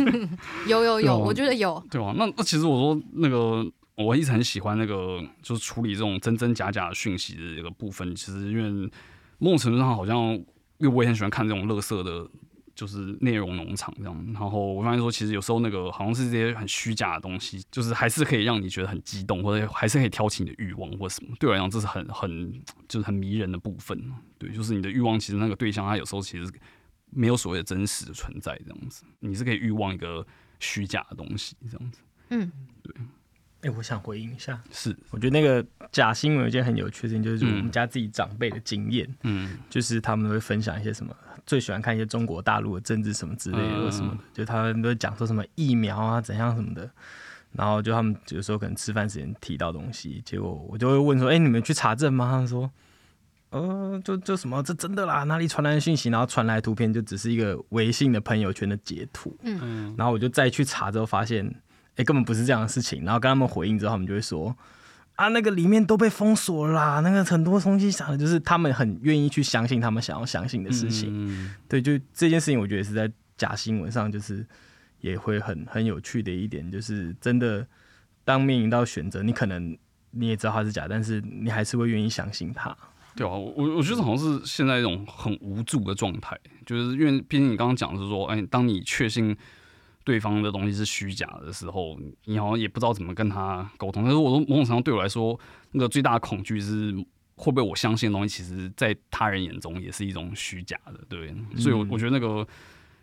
[0.66, 1.86] 有 有有，我觉得有。
[1.90, 3.70] 对啊，那那其实我说那个。
[3.94, 8.14] 我一直很喜欢那个，就是处理这种真真假假的讯息的这个部分。
[8.14, 8.90] 其实因为
[9.38, 10.32] 某种程度上，好像
[10.78, 12.28] 因为我也很喜欢看这种乐色的
[12.74, 14.26] 就是内容农场这样。
[14.32, 21.34] 然后我发现说，其实有时候那个好像是这些很虚假的东西，就是还是可以让你觉得很激动，或者还是可以挑起你的欲望或什么。
[21.38, 22.52] 对我来讲，这是很很
[22.88, 24.02] 就是很迷人的部分。
[24.38, 26.50] 对，就是你的欲望，其实那个对象他有时候其实
[27.10, 30.26] 没有所谓的真实的存在这样子，你是可以欲望一个
[30.60, 32.00] 虚假的东西这样子。
[32.30, 32.50] 嗯，
[32.82, 32.94] 对。
[33.62, 41.14] 哎、欸，我想回应一下，是，我觉得那个假新闻有一件很有趣的事情，就是我们家自己长辈的经验，嗯，就是他们会分享一些什么，
[41.46, 46.90] 最喜欢看一些中国大陆的政治什么之类的，或什么的，嗯、就他们都讲说什么疫苗啊怎样什么的，
[47.52, 52.28] 然后就他们有时候可能吃饭时间提到东西，结果我就会问说，哎、欸，你们去查证吗？
[52.28, 52.68] 他们说，
[53.50, 61.54] 呃，就就什么这真的啦，哪里传来的讯息，然后传来的图片就只是一个微信的朋友圈的截图，嗯，然后我就再去查之后发现。
[61.94, 63.04] 哎、欸，根本不是这样的事情。
[63.04, 64.56] 然后跟他们回应之后，他们就会说
[65.16, 71.10] ：“啊，那个里面都被封锁啦，那个很多东西啥的就是他们很愿意去相信他们想要相信的事情。
[71.12, 74.46] 嗯”对，就这件事情，我觉得是在假新闻上，就是
[75.02, 77.66] 也会很很有趣的一点，就是真的
[78.24, 79.76] 当面临到选择，你可能
[80.12, 82.74] 你也知道它是假，但是你还是会愿意相信它。
[83.14, 89.36] 对啊，我我觉得好像是现在一种很无助的状态，就是因为毕竟你刚刚讲的是说，哎，当你确信。
[90.04, 94.02] 对方的东西是虚假的时候，你好像也不知道怎么跟他沟通。
[94.02, 95.38] 但是我说，某种程度上对我来说，
[95.72, 96.92] 那个最大的恐惧是
[97.36, 101.34] 会不会我相信的东西，其实在他人眼中也是一种虚假的，对。
[101.56, 102.46] 所以，我我觉得那个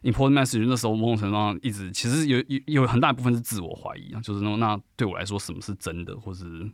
[0.04, 6.70] important message 那时候某种程度上一直其实有有有很大一部分是自我怀疑啊，就是那那对我来说什么是真的，或是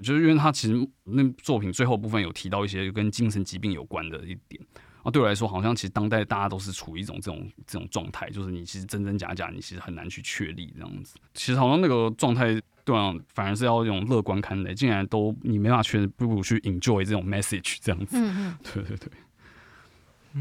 [0.00, 4.60] 就是因为他其实那作品最后部分有提到一些跟精神疾病有关的一点。
[5.04, 11.16] 啊，对我来说，好像其实当代大家都是处于一种这种这种状态，就是你其实真真假假，你其实很难去确立这样子。
[11.34, 14.72] 其实好像那个状态，对啊，反而是要用乐观看待。
[14.72, 18.16] 竟然都你没法确认，不如去 enjoy 这种 message 这样子。
[18.16, 19.10] 嗯 嗯，对对对。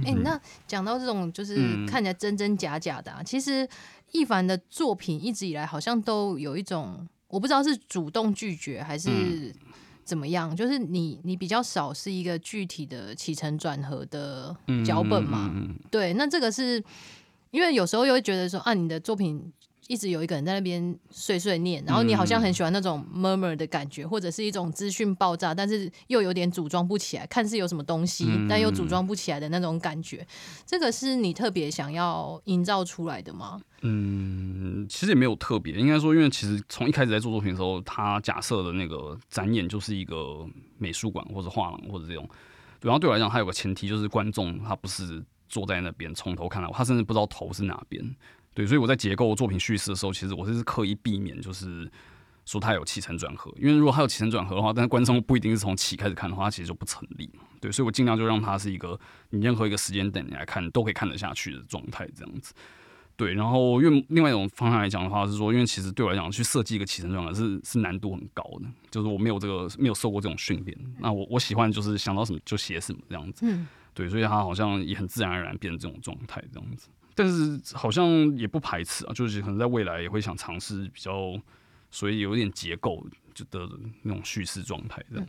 [0.05, 3.67] 哎、欸，那讲到这种就是看起来真真假假的，啊，嗯、其实
[4.13, 9.53] 易凡的作品一直以来好像都有一种，我不知道是主动拒绝还是。
[10.03, 10.55] 嗯怎么样？
[10.55, 15.49] 就是你，你比较少是一个具体的起承转合的脚本嘛？
[15.53, 16.83] 嗯嗯嗯、对，那这个是
[17.51, 19.51] 因为有时候又会觉得说啊，你的作品。
[19.87, 30.25] 一直有一个人在那边碎碎念，然后你好像很喜欢那种 murmur 的感觉，嗯、或者是一种资讯爆炸，但是又有点组装不起来，看似有什么东西，嗯、但又组装不起来的那种感觉。
[30.65, 33.61] 这个是你特别想要营造出来的吗？
[33.81, 42.27] 嗯，其实也没有特别，应该说，因为其实从一开始在做作品的时候，他假设的那个展演就是一个美术馆或者画廊或者这种。
[42.81, 48.03] 然后对我来讲，它有个前提就是观众他不是坐在那边从头看到，他甚至不知道头是哪边。
[48.53, 51.89] 对，所以我在结构作品叙事的时候，其实我是刻意避免，就是
[52.45, 57.29] 说它有起承转合，因为如果它有起承转合的话，但是观众不一定是从起开始看的话，它其实就不成立。
[57.59, 58.99] 对，所以我尽量就让它是一个
[59.31, 62.53] 你任何一个时间点你来看都可以看得下去的状态，这样子。
[63.15, 70.77] 对，然后因为另外一种方向来讲的话是说，因为其实对我来讲去设计一个起承转合是是难度很高的，就是我没有这个没有受过这种训练。
[70.99, 73.45] 那我我喜欢就是想到什么就写什么这样子。
[73.47, 73.67] 嗯。
[73.95, 76.89] 对，所以它好像也很自然而然变成这种状态这样子。
[77.15, 81.39] 但是好像也不排斥啊，就是可能在未来也会想尝试比较，
[81.91, 83.67] 所以有点结构就的
[84.01, 85.27] 那种叙事状态这样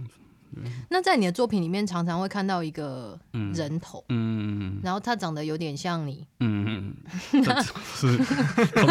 [0.88, 3.18] 那在你的作品里面，常常会看到一个
[3.52, 6.94] 人头，嗯，然后他长得有点像你，嗯
[7.32, 7.44] 嗯，
[7.96, 8.16] 是，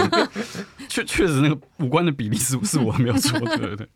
[0.89, 3.87] 确确实那个五官的比例是不是我没有错，对对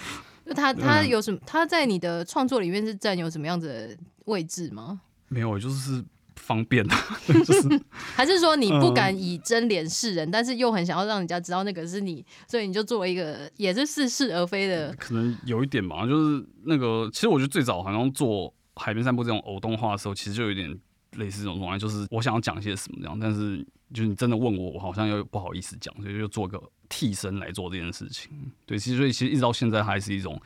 [0.56, 1.38] 他他有什么？
[1.46, 5.02] 他在你的创作里面是占有什么样子的位置吗？
[5.28, 6.02] 没有，就是。
[6.36, 6.94] 方便的，
[7.44, 14.94] 就是还是说你不敢以真脸示人，嗯、但是又很想要让人家知道那个是你，所以你就作为一个也是似是而非的。
[14.94, 20.70] 可能有一点吧，就是那个，其实我觉得最早好像做海边散步这种偶动画的时候，其实就有点
[21.12, 28.30] 类似这种状态，就是我想要讲些什么这样，但是就是你真的问我，我好像又不好意思讲，所以就做个替身来做这件事情。
[28.66, 30.40] 对，其实所以其实一直到现在还是一种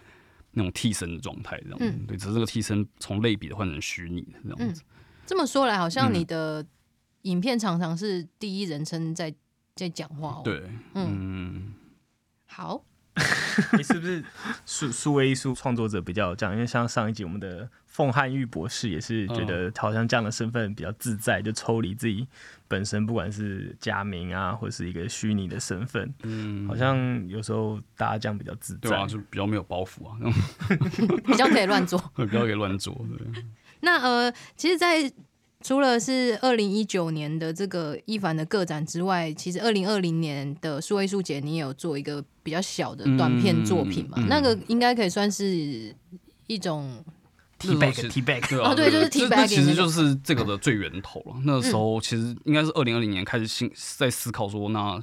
[0.53, 1.79] 那种替身的状态，这样。
[1.81, 4.83] 嗯、对，只是这个替身从类比的换成虚拟的这样子。
[4.83, 4.93] 嗯
[5.27, 6.65] 这么说来，好像你的
[7.23, 9.35] 影片常常是第一人称在
[9.75, 10.43] 在讲话哦。
[10.45, 10.63] 对，
[10.95, 11.75] 嗯，
[12.47, 12.85] 好。
[13.79, 14.23] 你是不是
[14.67, 16.55] 数数位艺术创作者比较这样？
[16.55, 22.29] 因为像上一集我们的凤汉玉博士也是觉得，好像这样的身份比较自在，就抽离自己
[22.69, 30.19] 本身，不管是假名啊，或是一个虚拟的身份，嗯，好像有时候大家这样比较自在，对啊，就比较没有包袱啊，
[31.25, 33.43] 比较可以乱做， 比较可以乱做，对。
[33.81, 35.11] 那呃，其实，在
[35.63, 44.17] 除了是二零一九年的这个一凡的个展之外，其实二零二零年的数位艺术节，你也有做一个比较小的短片作品嘛？
[44.19, 45.95] 嗯嗯、那个应该可以算是
[46.47, 47.05] 一种
[47.59, 51.37] t back t back 啊，对，就是 T back，其实就是这个的最源头了。
[51.45, 55.03] 那个时候其实应该是二零二零年开始新在思考说，那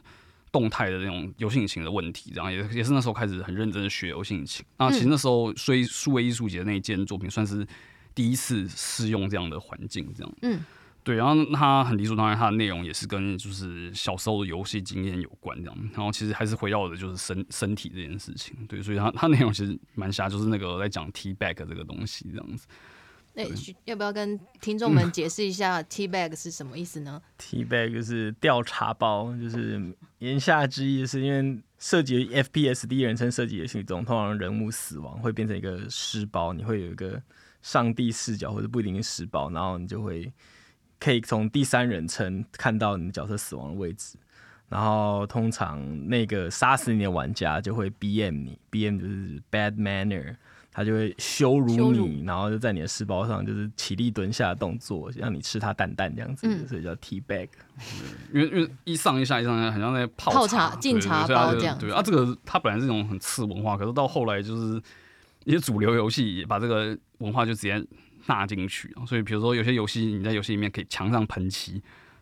[0.51, 4.63] 动态的那种游戏引擎的问题，然后也也是那时候开始很认真的学游戏引擎。
[4.77, 7.67] 那其实那时候所以数位艺术节那一件作品算是
[8.15, 10.33] 第一次试用这样的环境，这样。
[10.41, 10.59] 嗯。
[11.05, 22.65] 对，然后他很理所当然，他的内容也是跟就是小时候的游戏经验有关这样，然后其实还是回到的就是身身体这件事情，对，所以他他内容其实蛮瞎，就是那个在讲 T bag 这个东西这样子。
[23.33, 23.43] 那
[23.83, 27.21] 要不要跟听众们解释一下 T bag 是什么意思呢？
[27.21, 37.21] 嗯，T bag 就是调查包，就是言下之意是因为涉及 FPS 第一人称射击游戏中，通常人物死亡会变成一个尸包，你会有一个
[37.63, 40.31] 上帝视角或者不一定是尸包，然后你就会。
[40.99, 44.17] 可以从第三人称看到你的角色死亡的位置，
[44.69, 50.33] 然后通常那个杀死你的玩家就会 BM 你，BM 就是 bad manner，
[50.71, 57.49] 他就会羞辱你，辱，然后就在你的尸包上就是起立蹲下的动作，让你吃他蛋蛋这样子，嗯、所以叫 T bag。
[58.31, 61.77] 因为因为一上一下一上一下，很像在泡茶泡茶敬茶包这样。
[61.77, 64.81] 对啊，这个它本来是一种很次文化，可是到后来就是
[65.45, 67.85] 一些主流游戏也把这个文化就直接。
[68.25, 71.71] 纳进去，所以比如说有些游戏你在游戏里面可以墙上喷漆，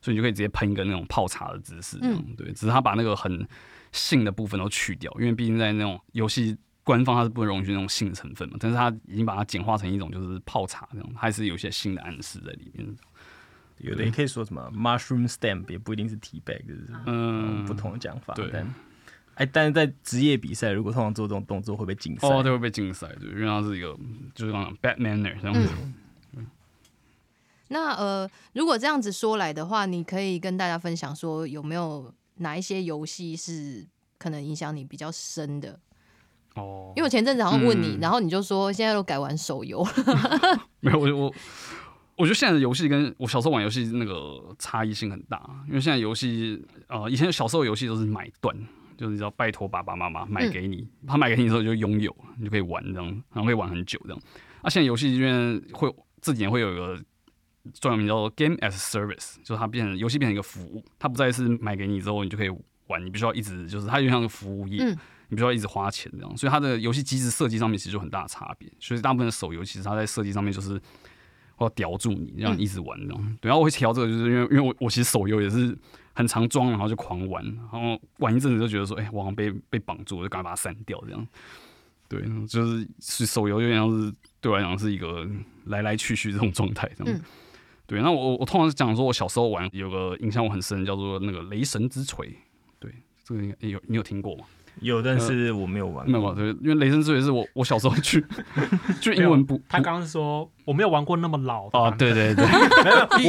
[0.01, 3.47] 所以你就可以直接喷一个那种泡茶的姿势，嗯，对，只是他把那个很
[3.91, 12.95] 性的部分都去掉，因为毕竟在那种游戏官方它是不能容许那种性的成分嘛，但是他已经把它简化成一种就是泡茶这种，还是有些性的暗示在里面。
[13.77, 18.33] 有的也可以说什么 mushroom stamp，也不一定是 tea bag，就是嗯，不同的讲法。
[18.33, 18.51] 对，
[19.41, 23.87] 哎，但是在职业比赛，如果通常做这种动作会被禁赛，哦，对，会被禁赛，对，因为它是一个
[24.35, 25.67] 就是那种 bad manner 这样子。
[26.35, 26.45] 嗯、
[27.69, 33.83] 那呃，如果这样子说来的话，你可以跟大家分享说，有没有哪一些游戏是
[34.19, 35.79] 可能影响你比较深的？
[36.53, 40.61] 哦，因为我前阵子好像问你，嗯、然后你就说现在都改玩手游了。
[40.81, 41.33] 没有，我我
[42.15, 48.55] 我觉得现在的游戏跟我小时候玩游戏那个差异性很大，因为现在游戏呃，以前小时候游戏都是买断。
[49.01, 54.21] 就是你知道，拜托爸爸妈妈买给你，嗯、他买给你的时候就拥有，你就可以玩这样，然后可以玩很久这样。
[54.61, 57.03] 啊，现在游戏这边会这几年会有一个
[57.73, 62.49] 专有名叫做 Game as Service，就是它变成游戏变成一个服务，它不再是买给你之后你就可以
[62.85, 64.91] 玩，你必须要一直就是它就像个服务业，嗯、
[65.29, 66.37] 你必须要一直花钱这样。
[66.37, 68.71] 所以它的游戏机制设计上面其实就很大的差别。
[68.79, 70.79] 所以大部分的手游其实它在设计上面就是
[71.63, 73.21] 要叼住你，让你一直玩这样。
[73.23, 75.77] 嗯、对，然后我会调这个，就是因为因为我我其实手游也是。
[76.13, 81.27] 很常装，然后就狂玩，然后玩一阵子就觉得说，哎、欸，我好像被被绑住，我就赶快把它删掉，这样。
[82.09, 85.25] 对，就是是手游有点像是对我来讲是一个
[85.67, 87.15] 来来去去这种状态，这样。
[87.15, 87.21] 嗯、
[87.87, 92.27] 对，那我我通常是讲说，我小时候玩有个印象我很深，叫做那个《雷神之锤》。
[92.77, 92.93] 对，
[93.23, 94.43] 这个应该有你有听过吗？
[94.81, 96.19] 有，但是我没有玩过。
[96.19, 98.23] 没有，对，因为雷神之锤是我我小时候去
[98.99, 99.61] 就英文不。
[99.69, 101.79] 他刚刚说我没有玩过那么老的。
[101.79, 102.45] 哦，对对对，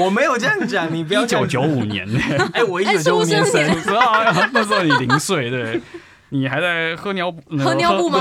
[0.03, 1.23] 我没有这样讲，你不要。
[1.23, 2.19] 一九九五年呢？
[2.53, 3.63] 哎，我一九九五年生，
[4.53, 5.81] 那时候你零岁，对。
[6.33, 7.43] 你还在喝尿布？
[7.59, 8.21] 喝尿布吗？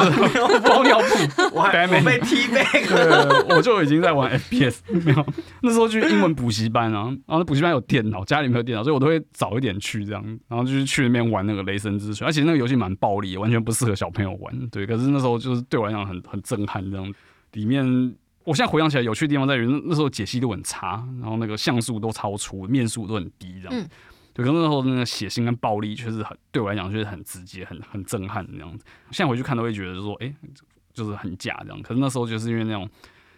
[0.67, 2.61] 包尿布， 我还没被踢背。
[2.85, 5.25] 对，我就已经在玩 FPS，没有。
[5.61, 12.27] 那时候去英文补习班啊，然后补习班有电脑，家里没有电脑，所以我都会早一点去这样，然后就是去那边玩那个雷神之锤。
[12.27, 14.67] 而且那个游戏蛮暴力，完全不适合小朋友玩。
[14.67, 17.13] 对，可是那时候就是对我来讲很很震撼，这样。
[17.53, 17.85] 里面
[18.43, 23.87] 我现在回想起来，有趣的地方在于那时候解析度很差，然后那个像素都超出，面数都很低，这样。
[24.33, 28.85] 就，可是那时候那个血腥跟暴力确实很，对我来讲确实很直接，很很震撼那样子。
[29.11, 30.33] 现在回去看都会觉得说，哎、
[30.93, 31.81] 就是很假这样。
[31.81, 32.89] 可是那时候就是因为那种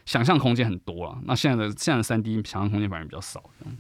[0.06, 3.76] 想象空间很多啊，那现在的现在的三 D 想象空间反而比较少这样。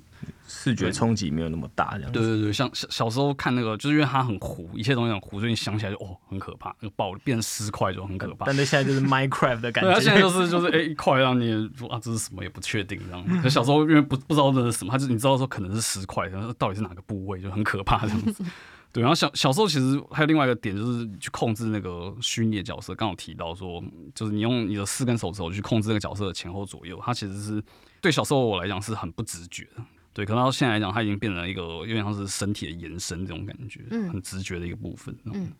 [0.47, 2.12] 视觉冲击没有那么大，这样。
[2.12, 8.45] 对对对，像小小时候看那个，就是因为它很糊，一切东西很糊，所以你想起来就哦，很可怕，那个爆变成尸块就很可怕。
[8.45, 13.41] 但是现在就是 Minecraft 的感 觉，它现在就是就是哎、欸、一块让你说啊，这是什么也不确定这样。
[13.41, 18.43] 可小时候因为不不知道这是什么，他就你知道说可能是尸块，然后到底是哪个部位就很可怕这样子。
[18.93, 22.93] 对，然后小小时候其实还有另外一个点，就是去控制那个虚拟的角色。
[22.93, 23.83] 刚好提到说，
[24.13, 27.63] 就是你用你的四根手指头去控制那个角色的前后左右，它其实是
[27.99, 29.81] 对小时候我来讲是很不直觉的。
[30.13, 35.15] 对，可能到现在来讲，它已经变成了一个有点像是身体的延伸这种感觉，嗯、很直觉的一个部分。
[35.25, 35.51] 嗯，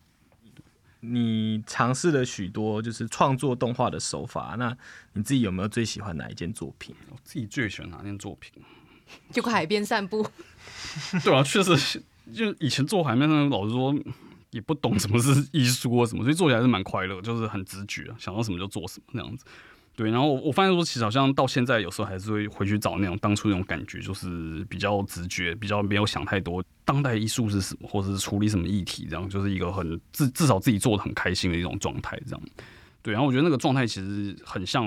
[1.00, 4.76] 你尝试了许多就是创作动画的手法，那
[5.12, 6.94] 你自己有没有最喜欢哪一件作品？
[7.10, 8.52] 我自己最喜欢哪件作品？
[9.32, 10.24] 就海边散步。
[11.24, 12.02] 对啊，确实，
[12.32, 13.94] 就以前做海边上，老实说
[14.50, 19.44] 也不懂什么是艺术啊什么，所以做起来是蛮快乐，就是很直觉，想到什么就做什么那样子。
[19.96, 26.62] 对，然后我我发现说，其实好像到现在，有时候还是会回去找那种当初那种感觉，就是比较直觉，比较没有想太多。
[26.84, 32.40] 当代艺术是什么，或者是处理什么议题，这样就是一个很至至少自己做的很开心的一种状态，这样。
[33.02, 34.84] 对，然后我觉得那个状态其实很像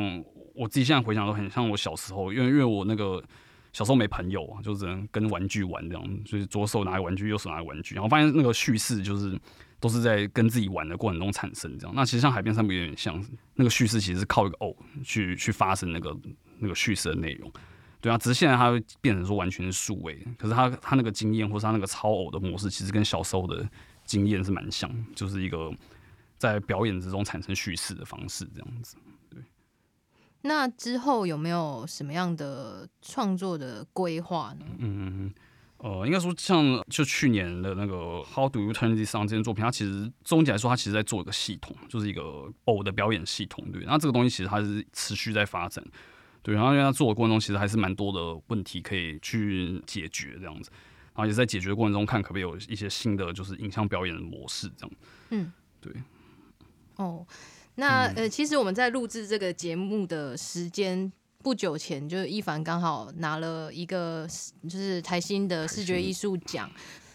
[0.53, 3.23] 我自己现在回想都很像我小时候，因为因为我那个
[3.71, 9.39] 小时候没朋友啊，就只能跟玩具玩这样，所以左手拿玩具，右手拿玩具，然后发现那个叙事就是
[9.79, 11.95] 都是在跟自己玩的过程中产生这样。
[11.95, 13.23] 那其实像海边散步有点像
[13.55, 16.17] 那个叙事，其实是靠一个偶去去发生那个
[16.59, 17.51] 那个叙事的内容。
[17.99, 23.67] 对啊，只是现在它会变成说完全是数位，可是他他那个经验或是他那个超偶的模式，其实跟小时候的
[24.05, 25.71] 经验是蛮像，就是一个
[26.37, 28.97] 在表演之中产生叙事的方式这样子。
[29.31, 29.41] 对，
[30.43, 34.65] 那之后有没有什么样的创作的规划呢？
[34.77, 35.33] 嗯，
[35.79, 43.63] 呃，应该说像就去年的那个 How Do You Turn This On 这件作品，它其实总体来说，它其实在做一个系统，就是一个偶的表演系统。
[43.71, 45.83] 对，那这个东西其实它是持续在发展。
[46.41, 50.71] 对，然后因为它做的过程中，其实还是蛮多的问题可以去解决这样子，
[51.13, 54.95] 然后也在解决的过程中看可不可以有一些新的就是影像表演的模式这样。
[55.29, 55.51] 嗯，
[55.81, 55.93] 对。
[56.95, 57.23] 哦，
[57.75, 61.11] 那呃，其实我们在录制这个节目的时间
[61.43, 64.27] 不久前，就是一凡刚好拿了一个
[64.69, 66.69] 就是台新的视觉艺术奖。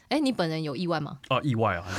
[0.09, 1.16] 哎，你本人有意外吗？
[1.29, 1.85] 啊，意外啊！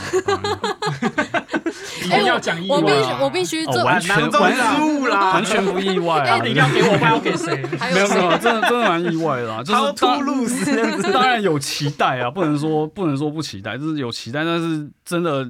[2.05, 6.37] 一定要讲意外，我必须我必须做完全完全完全不意外啊！
[6.43, 7.55] 你要给我，不要给谁？
[7.91, 9.61] 没有没有，真的真的蛮意外的啊！
[9.65, 10.65] 就是突露是
[11.11, 15.43] 当然有期待啊，不能说不能说不期待，就是有期待，但是真的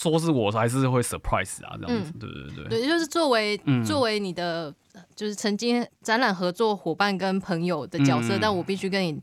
[0.00, 4.72] 说是我还是会 surprise 啊，这样子，对对对，对，就是作为作为你的
[5.16, 9.20] 就是曾经展览合作伙伴跟朋友的角色，但我必须跟你。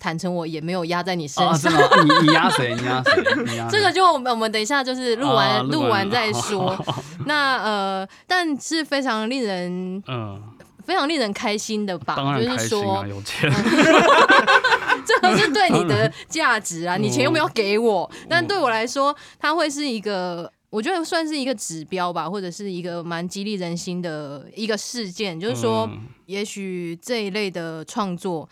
[0.00, 1.72] 坦诚，我也没有压在你身上。
[1.74, 1.88] 啊、
[2.22, 2.72] 你你压谁？
[2.72, 3.68] 你压谁？
[3.68, 6.68] 这个就我们我们等一下就是录完录、啊、完再说。
[6.68, 10.40] 啊、那呃，但是非常令人嗯
[10.84, 12.14] 非常令人开心的吧？
[12.14, 13.50] 当然开心啊、就是说有钱，
[15.08, 16.98] 这个是对你的价值啊！
[16.98, 25.40] 你钱又没有给我，但对我来说，它会是一个我觉得算是一个指标吧，或者是一个蛮激励人心的一个事件。
[25.40, 28.46] 就是说，嗯、也许这一类的创作。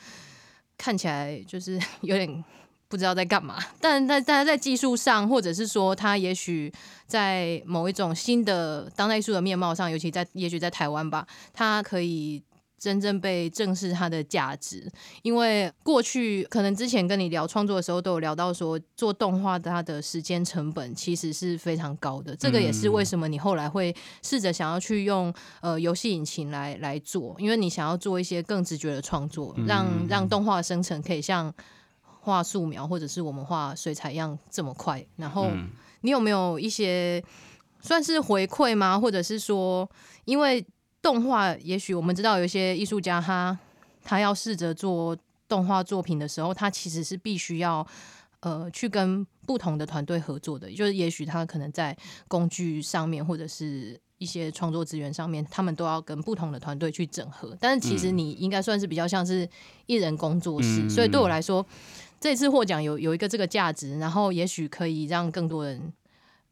[0.79, 2.45] 看起来就是有点
[2.87, 6.71] 不知道在干嘛， 但在但在技术上，或者是说他也许
[7.07, 12.43] 在某一种新的当代艺术的面貌上，尤其在也许在台湾吧，他可以。
[12.79, 14.91] 真正被正视它的价值，
[15.23, 22.37] 因为过去可能之前跟你聊创作的时候，都有聊到说做动画它的时间成本其实是非常高的。
[22.37, 31.53] 这个也是为什么你后来会试着想要去用呃游戏引擎来来做，因为你想要做一些更直觉的创作，让让动画生成可以像
[32.03, 35.05] 画素描或者是我们画水彩一样这么快。
[35.17, 35.51] 然后
[36.03, 37.25] 你有没有一些
[37.81, 39.01] 算是回馈吗？
[39.01, 39.91] 或者是说
[40.27, 40.65] 因为。
[41.07, 43.57] 动画，也许我们知道有一些艺术家他，
[44.03, 47.87] 他他要试着做动画作品的时候，他其实是必须要
[48.41, 50.69] 呃去跟不同的团队合作的。
[50.73, 51.97] 就是也许他可能在
[52.27, 57.57] 工具上面或者是一些创作资源上面，他们都要跟不同的团队去整合。
[57.61, 59.49] 但是其实你应该算是比较像是
[59.87, 61.65] 一人工作室，嗯、所以对我来说，
[62.19, 65.93] 这次获奖有有一个这个价值，然后也许可以让更多人。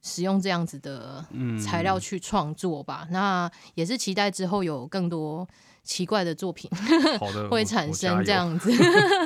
[0.06, 1.24] 使用这样子的
[1.58, 5.48] 材料去创作吧，嗯、那也是期待之后有更多
[5.82, 6.70] 奇怪的作品
[7.50, 8.70] 会产生这样子。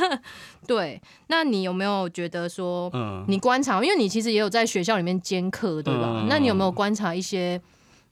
[0.68, 2.88] 对，那你有没有觉得说，
[3.26, 6.20] 你观察，因为你其实也有在学校里面兼课，对吧？
[6.22, 7.60] 嗯、那你有没有观察一些，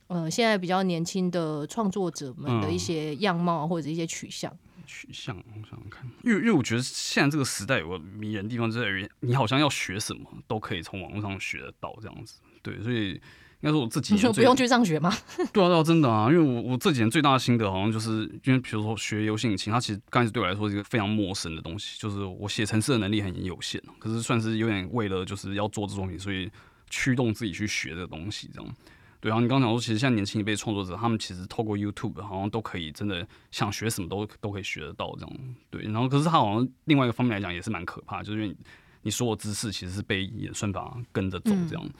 [0.09, 4.53] 呃，现在比较年轻的创作者们的一些样貌或者一些取向？
[4.89, 12.41] 取向，我想想看，因为因为我觉得现在这个时代有个迷人的地方，就在于你好像要学什么都可以从网络上学得到这样子。
[12.67, 13.21] 对，所以应
[13.63, 15.13] 该说我这几年你说不用去上学吗？
[15.53, 26.51] 对啊，对啊，真的啊，因为我我这几年最大的心得好像就是，因为比如说学游戏引擎，它其实刚开始对我来说是一个非常陌生的东西，就是我写程式的能力很有限，可是算是有点为了就是要做这种东西，所以
[26.91, 28.75] 驱动自己去学这个东西这样。
[29.21, 35.37] 对，然后你刚刚讲说，其实像年轻一辈创作者，他们其实透过 YouTube 好像都可以真的想学什么都都可以学得到这样。
[35.71, 38.57] 对，然后可是他好像另外一个方面来讲也是蛮可怕，就是因为你，
[39.03, 41.83] 你所有知识其实是被演算法跟着走这样。
[41.83, 41.91] 嗯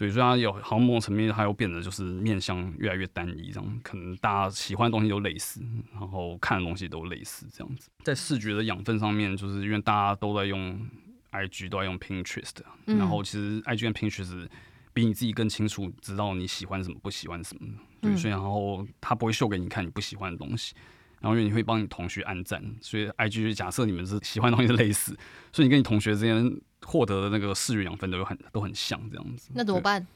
[0.00, 5.60] 对，所以它有好像某种层面，它又变得就是面向越来越单一，这样可能大家喜欢的东西都类似，
[5.92, 7.90] 然后看的东西都类似，这样子。
[8.02, 10.80] 在视觉的养分上面，就是因为大家都在用
[11.32, 14.48] IG，都在用 Pinterest，然后其实 IG 跟 Pinterest
[14.94, 17.68] 比你自己更清楚知道你喜欢什么，不喜欢什么。
[18.00, 20.74] 对，所以然后它不会秀给你看你不喜欢的东西。
[21.20, 25.14] 然后因为你会帮你同学按赞，所以 IG 假设你们是喜欢的东西是类似，
[25.52, 26.50] 所以你跟你同学之间
[26.84, 29.50] 获得的那个视觉养分都很都很像这样子。
[29.54, 30.06] 那怎么办？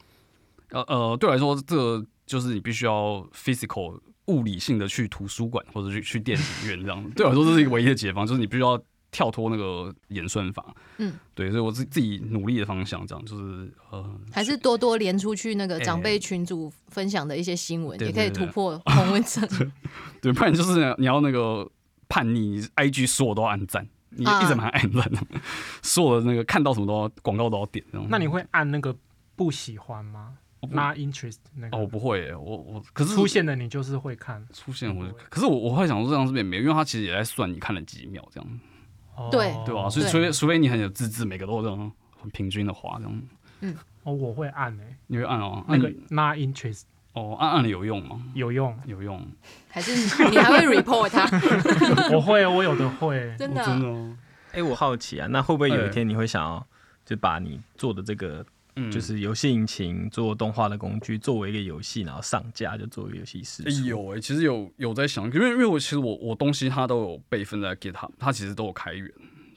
[0.70, 7.10] 呃呃，对我来说，这个就是你必须要 physical 物理性的去图书馆或者去去电影院这样子。
[7.14, 10.74] 对我来说，这是一个唯一的解放，就是你必须要跳脱那个演算法。
[10.96, 19.46] 嗯，对，所以我自自己努力的方向，这样就是呃，还是多多连出去那个长辈群组分享的一些新闻，欸、也可以突破红温层。
[20.20, 21.70] 对，不然就是你要那个
[22.08, 23.86] 叛逆，IG 所有都要按赞，
[24.16, 25.22] 你一直蛮按赞，啊、
[25.82, 27.84] 所有的那个看到什么都要广告都要点。
[28.08, 28.94] 那你会按那个
[29.36, 30.38] 不喜欢吗
[30.70, 39.90] ？Not interest 那个哦，我不会，我我可是出现的你就是会看，出现我就，可是我我会想说这样是不是也没有，因为他其实也在算你看了几秒这样，对对吧？
[39.90, 43.22] 所以除非除非你很有自制，每个都这种很平均的划这样。
[43.60, 46.84] 嗯，哦，我会按诶，你会按哦，那个 Not interest
[47.14, 48.20] 哦，按按了有用吗？
[48.34, 49.26] 有用，有用，
[49.68, 49.94] 还是
[50.30, 51.24] 你还会 report 他？
[52.14, 54.16] 我会，我有的会，真的真的。
[54.52, 56.64] 哎，我好奇啊，那会不会有一天你会想要
[57.04, 58.44] 就把你做的这个？
[58.76, 63.62] 嗯，就是游戏引擎做动画的工具，作为一个游戏，然后上架就做一个游戏试。
[63.62, 69.08] 哎有哎、欸，其实有有在想，因为因为我其实我我东西它都有备份在 GitHub，它其实都有开源，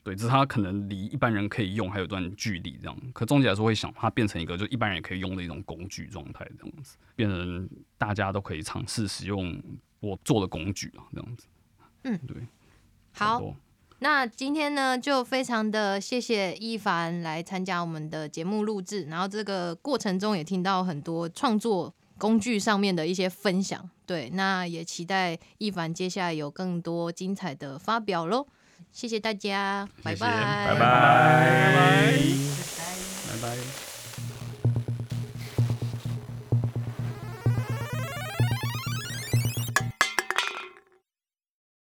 [0.07, 2.97] 对，只是它可能离一般人可以用还有一段距离这样。
[3.11, 9.61] 可总体来说会想它变成一个就一般人也可以用的一种工具状态这样子，变成大家都可以尝试使用
[9.99, 11.45] 我做的工具啊这样子。
[12.03, 12.37] 嗯，对，
[13.11, 13.53] 好。
[13.99, 23.89] 那今天呢，就非常的谢谢一凡来参加我们的节目录制，然后这个过程中也听到很多创作工具上面的一些分享。
[24.05, 28.47] 对，那也期待一凡接下来有更多精彩的发表喽。
[28.91, 30.17] 谢谢大家拜拜。
[30.17, 30.79] 拜拜。
[30.79, 32.47] 拜拜。
[33.27, 33.86] 拜拜。